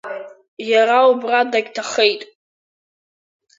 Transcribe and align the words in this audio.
Иара 0.71 0.99
убра 1.11 1.41
дагьҭахеит. 1.51 2.21